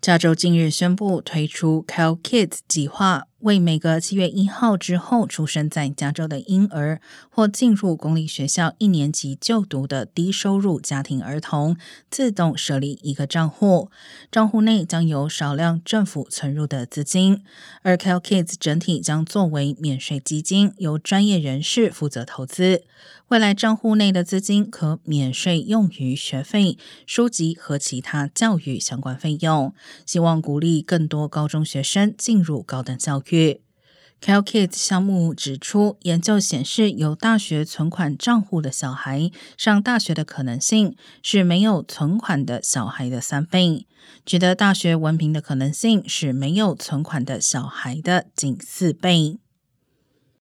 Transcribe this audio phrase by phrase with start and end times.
[0.00, 7.00] 加州近日宣布推出 CalKid 计划，为每个七月一号之后出生在加州的婴儿
[7.30, 11.76] 或进入公立学校一年级就读的低收入家庭儿童，
[12.10, 13.90] 自动设立一个账户，
[14.32, 17.44] 账户内将有少量政府存入的资金，
[17.82, 22.82] 而 Cal Kids 整体将作为免税基金，由专业人士负责投资。
[23.28, 29.74] 未来账户内的资金可免税用于学费、书籍和其他教育相关费用。
[30.06, 33.27] 希望鼓励更多高中学生进入高等教育。
[34.20, 43.86] Cal Kids 项目指出，研究显示，有大学存款账户的小孩上大学的可能性是没有存款的小孩的三倍；
[44.26, 49.38] 取得大学文凭的可能性是没有存款的小孩的近四倍。